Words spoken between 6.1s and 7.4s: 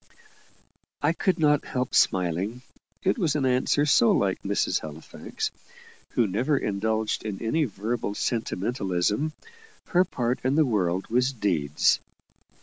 who never indulged in